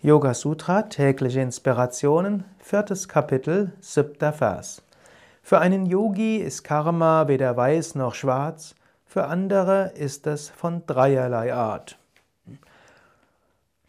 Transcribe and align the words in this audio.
Yoga 0.00 0.32
Sutra, 0.32 0.80
tägliche 0.80 1.42
Inspirationen, 1.42 2.44
viertes 2.58 3.06
Kapitel, 3.06 3.74
siebter 3.78 4.32
Vers. 4.32 4.80
Für 5.42 5.58
einen 5.58 5.84
Yogi 5.84 6.38
ist 6.38 6.64
Karma 6.64 7.28
weder 7.28 7.54
weiß 7.54 7.96
noch 7.96 8.14
schwarz, 8.14 8.74
für 9.04 9.26
andere 9.26 9.92
ist 9.94 10.26
es 10.26 10.48
von 10.48 10.86
dreierlei 10.86 11.52
Art. 11.52 11.98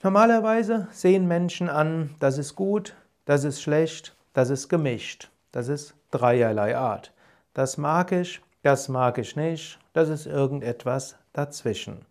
Normalerweise 0.03 0.89
sehen 0.91 1.29
Menschen 1.29 1.69
an, 1.69 2.13
das 2.19 2.37
ist 2.37 2.57
gut, 2.57 2.93
das 3.23 3.45
ist 3.45 3.61
schlecht, 3.61 4.17
das 4.33 4.49
ist 4.49 4.67
gemischt, 4.67 5.31
das 5.53 5.69
ist 5.69 5.95
dreierlei 6.11 6.75
Art. 6.75 7.13
Das 7.53 7.77
mag 7.77 8.11
ich, 8.11 8.41
das 8.63 8.89
mag 8.89 9.17
ich 9.17 9.37
nicht, 9.37 9.79
das 9.93 10.09
ist 10.09 10.25
irgendetwas 10.25 11.15
dazwischen. 11.31 12.05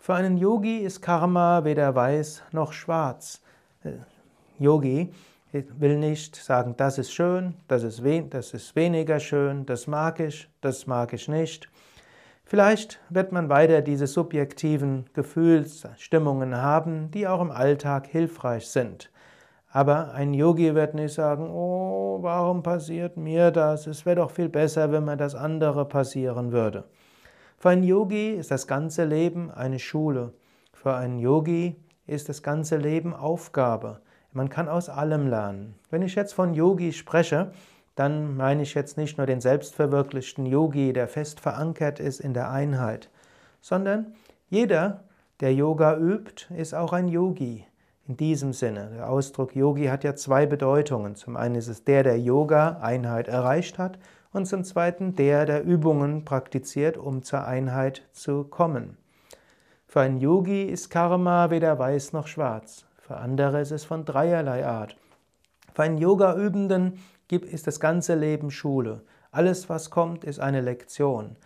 Für 0.00 0.14
einen 0.14 0.38
Yogi 0.38 0.78
ist 0.78 1.02
Karma 1.02 1.64
weder 1.64 1.94
weiß 1.94 2.42
noch 2.52 2.72
schwarz. 2.72 3.42
Äh, 3.84 3.92
Yogi 4.58 5.12
will 5.52 5.98
nicht 5.98 6.36
sagen, 6.36 6.74
das 6.76 6.98
ist 6.98 7.12
schön, 7.12 7.54
das 7.68 7.82
ist, 7.82 8.02
das 8.30 8.54
ist 8.54 8.76
weniger 8.76 9.18
schön, 9.18 9.66
das 9.66 9.86
mag 9.86 10.20
ich, 10.20 10.48
das 10.60 10.86
mag 10.86 11.12
ich 11.12 11.28
nicht. 11.28 11.68
Vielleicht 12.44 13.00
wird 13.10 13.32
man 13.32 13.48
weiter 13.48 13.82
diese 13.82 14.06
subjektiven 14.06 15.06
Gefühlsstimmungen 15.12 16.56
haben, 16.56 17.10
die 17.10 17.26
auch 17.26 17.40
im 17.40 17.50
Alltag 17.50 18.06
hilfreich 18.06 18.68
sind. 18.68 19.10
Aber 19.70 20.12
ein 20.14 20.32
Yogi 20.32 20.74
wird 20.74 20.94
nicht 20.94 21.12
sagen, 21.12 21.50
oh, 21.50 22.18
warum 22.22 22.62
passiert 22.62 23.16
mir 23.16 23.50
das? 23.50 23.86
Es 23.86 24.06
wäre 24.06 24.16
doch 24.16 24.30
viel 24.30 24.48
besser, 24.48 24.90
wenn 24.92 25.04
mir 25.04 25.16
das 25.16 25.34
andere 25.34 25.84
passieren 25.84 26.52
würde. 26.52 26.84
Für 27.60 27.70
einen 27.70 27.82
Yogi 27.82 28.30
ist 28.30 28.52
das 28.52 28.68
ganze 28.68 29.04
Leben 29.04 29.50
eine 29.50 29.80
Schule. 29.80 30.32
Für 30.72 30.94
einen 30.94 31.18
Yogi 31.18 31.74
ist 32.06 32.28
das 32.28 32.44
ganze 32.44 32.76
Leben 32.76 33.12
Aufgabe. 33.12 33.98
Man 34.32 34.48
kann 34.48 34.68
aus 34.68 34.88
allem 34.88 35.26
lernen. 35.26 35.74
Wenn 35.90 36.02
ich 36.02 36.14
jetzt 36.14 36.34
von 36.34 36.54
Yogi 36.54 36.92
spreche, 36.92 37.50
dann 37.96 38.36
meine 38.36 38.62
ich 38.62 38.74
jetzt 38.74 38.96
nicht 38.96 39.18
nur 39.18 39.26
den 39.26 39.40
selbstverwirklichten 39.40 40.46
Yogi, 40.46 40.92
der 40.92 41.08
fest 41.08 41.40
verankert 41.40 41.98
ist 41.98 42.20
in 42.20 42.32
der 42.32 42.48
Einheit, 42.48 43.10
sondern 43.60 44.12
jeder, 44.48 45.02
der 45.40 45.52
Yoga 45.52 45.98
übt, 45.98 46.54
ist 46.56 46.74
auch 46.74 46.92
ein 46.92 47.08
Yogi. 47.08 47.64
In 48.06 48.16
diesem 48.16 48.52
Sinne, 48.52 48.92
der 48.94 49.10
Ausdruck 49.10 49.56
Yogi 49.56 49.86
hat 49.86 50.04
ja 50.04 50.14
zwei 50.14 50.46
Bedeutungen. 50.46 51.16
Zum 51.16 51.36
einen 51.36 51.56
ist 51.56 51.66
es 51.66 51.82
der, 51.82 52.04
der 52.04 52.20
Yoga-Einheit 52.20 53.26
erreicht 53.26 53.78
hat 53.78 53.98
und 54.32 54.46
zum 54.46 54.64
Zweiten 54.64 55.14
der, 55.16 55.46
der 55.46 55.64
Übungen 55.64 56.24
praktiziert, 56.24 56.96
um 56.96 57.22
zur 57.22 57.46
Einheit 57.46 58.02
zu 58.12 58.44
kommen. 58.44 58.96
Für 59.86 60.00
einen 60.00 60.18
Yogi 60.18 60.64
ist 60.64 60.90
Karma 60.90 61.50
weder 61.50 61.78
weiß 61.78 62.12
noch 62.12 62.26
schwarz. 62.26 62.84
Für 63.00 63.16
andere 63.16 63.60
ist 63.60 63.72
es 63.72 63.84
von 63.84 64.04
dreierlei 64.04 64.66
Art. 64.66 64.96
Für 65.74 65.82
einen 65.82 65.98
Yoga-Übenden 65.98 66.98
ist 67.30 67.66
das 67.66 67.80
ganze 67.80 68.14
Leben 68.14 68.50
Schule. 68.50 69.02
Alles, 69.30 69.68
was 69.68 69.90
kommt, 69.90 70.24
ist 70.24 70.40
eine 70.40 70.60
Lektion. 70.60 71.36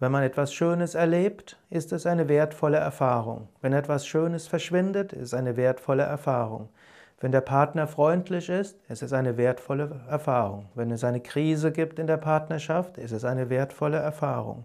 Wenn 0.00 0.12
man 0.12 0.22
etwas 0.22 0.54
Schönes 0.54 0.94
erlebt, 0.94 1.58
ist 1.68 1.92
es 1.92 2.06
eine 2.06 2.28
wertvolle 2.28 2.78
Erfahrung. 2.78 3.48
Wenn 3.60 3.72
etwas 3.74 4.06
Schönes 4.06 4.48
verschwindet, 4.48 5.12
ist 5.12 5.22
es 5.28 5.34
eine 5.34 5.56
wertvolle 5.56 6.04
Erfahrung. 6.04 6.70
Wenn 7.22 7.32
der 7.32 7.42
Partner 7.42 7.86
freundlich 7.86 8.48
ist, 8.48 8.78
ist 8.88 9.02
es 9.02 9.12
eine 9.12 9.36
wertvolle 9.36 10.00
Erfahrung. 10.08 10.70
Wenn 10.74 10.90
es 10.90 11.04
eine 11.04 11.20
Krise 11.20 11.70
gibt 11.70 11.98
in 11.98 12.06
der 12.06 12.16
Partnerschaft, 12.16 12.96
ist 12.96 13.12
es 13.12 13.26
eine 13.26 13.50
wertvolle 13.50 13.98
Erfahrung. 13.98 14.64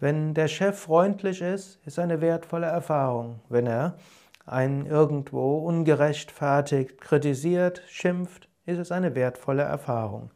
Wenn 0.00 0.34
der 0.34 0.48
Chef 0.48 0.76
freundlich 0.76 1.40
ist, 1.40 1.76
ist 1.86 1.86
es 1.86 1.98
eine 2.00 2.20
wertvolle 2.20 2.66
Erfahrung. 2.66 3.38
Wenn 3.48 3.68
er 3.68 3.94
einen 4.44 4.86
irgendwo 4.86 5.58
ungerechtfertigt 5.58 7.00
kritisiert, 7.00 7.82
schimpft, 7.86 8.48
ist 8.66 8.78
es 8.78 8.90
eine 8.90 9.14
wertvolle 9.14 9.62
Erfahrung. 9.62 10.30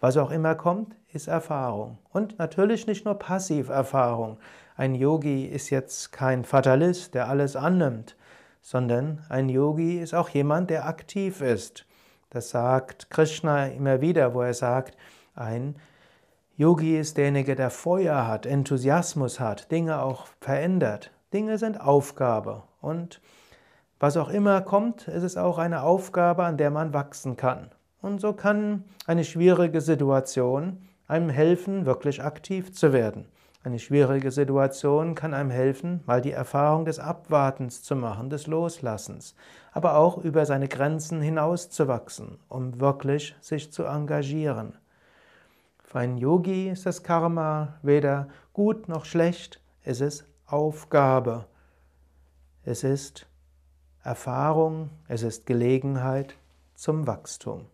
Was 0.00 0.16
auch 0.16 0.32
immer 0.32 0.56
kommt, 0.56 0.96
ist 1.12 1.28
Erfahrung. 1.28 1.98
Und 2.12 2.40
natürlich 2.40 2.88
nicht 2.88 3.04
nur 3.04 3.14
Passiverfahrung. 3.14 4.38
Ein 4.76 4.96
Yogi 4.96 5.44
ist 5.46 5.70
jetzt 5.70 6.10
kein 6.10 6.44
Fatalist, 6.44 7.14
der 7.14 7.28
alles 7.28 7.54
annimmt 7.54 8.16
sondern 8.60 9.24
ein 9.28 9.48
Yogi 9.48 9.98
ist 9.98 10.14
auch 10.14 10.28
jemand, 10.28 10.70
der 10.70 10.86
aktiv 10.86 11.40
ist. 11.40 11.86
Das 12.30 12.50
sagt 12.50 13.10
Krishna 13.10 13.66
immer 13.66 14.00
wieder, 14.00 14.34
wo 14.34 14.42
er 14.42 14.54
sagt, 14.54 14.96
ein 15.34 15.76
Yogi 16.56 16.98
ist 16.98 17.16
derjenige, 17.16 17.54
der 17.54 17.70
Feuer 17.70 18.26
hat, 18.26 18.44
Enthusiasmus 18.44 19.40
hat, 19.40 19.70
Dinge 19.70 20.02
auch 20.02 20.26
verändert. 20.40 21.12
Dinge 21.32 21.58
sind 21.58 21.80
Aufgabe 21.80 22.64
und 22.80 23.20
was 24.00 24.16
auch 24.16 24.28
immer 24.28 24.60
kommt, 24.60 25.08
ist 25.08 25.22
es 25.24 25.36
auch 25.36 25.58
eine 25.58 25.82
Aufgabe, 25.82 26.44
an 26.44 26.56
der 26.56 26.70
man 26.70 26.94
wachsen 26.94 27.36
kann. 27.36 27.70
Und 28.00 28.20
so 28.20 28.32
kann 28.32 28.84
eine 29.06 29.24
schwierige 29.24 29.80
Situation 29.80 30.88
einem 31.08 31.30
helfen, 31.30 31.86
wirklich 31.86 32.22
aktiv 32.22 32.72
zu 32.72 32.92
werden. 32.92 33.26
Eine 33.64 33.80
schwierige 33.80 34.30
Situation 34.30 35.16
kann 35.16 35.34
einem 35.34 35.50
helfen, 35.50 36.00
mal 36.06 36.20
die 36.20 36.32
Erfahrung 36.32 36.84
des 36.84 37.00
Abwartens 37.00 37.82
zu 37.82 37.96
machen, 37.96 38.30
des 38.30 38.46
Loslassens, 38.46 39.34
aber 39.72 39.96
auch 39.96 40.18
über 40.18 40.46
seine 40.46 40.68
Grenzen 40.68 41.20
hinauszuwachsen, 41.20 42.38
um 42.48 42.78
wirklich 42.78 43.36
sich 43.40 43.72
zu 43.72 43.84
engagieren. 43.84 44.78
Für 45.82 45.98
einen 45.98 46.18
Yogi 46.18 46.68
ist 46.68 46.86
das 46.86 47.02
Karma 47.02 47.78
weder 47.82 48.28
gut 48.52 48.88
noch 48.88 49.04
schlecht, 49.04 49.60
es 49.82 50.00
ist 50.00 50.24
Aufgabe. 50.46 51.46
Es 52.62 52.84
ist 52.84 53.26
Erfahrung, 54.02 54.90
es 55.08 55.22
ist 55.22 55.46
Gelegenheit 55.46 56.36
zum 56.74 57.06
Wachstum. 57.06 57.66